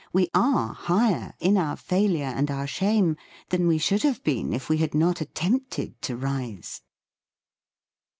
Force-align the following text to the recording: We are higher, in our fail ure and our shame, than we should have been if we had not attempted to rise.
We 0.11 0.29
are 0.33 0.73
higher, 0.73 1.35
in 1.39 1.57
our 1.59 1.75
fail 1.77 2.09
ure 2.09 2.25
and 2.25 2.49
our 2.49 2.65
shame, 2.65 3.17
than 3.49 3.67
we 3.67 3.77
should 3.77 4.01
have 4.01 4.23
been 4.23 4.51
if 4.51 4.67
we 4.67 4.79
had 4.79 4.95
not 4.95 5.21
attempted 5.21 6.01
to 6.01 6.17
rise. 6.17 6.81